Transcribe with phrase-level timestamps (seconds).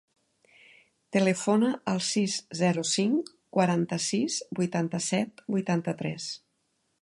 [1.17, 6.33] Telefona al sis, zero, cinc, quaranta-sis, vuitanta-set, vuitanta-tres.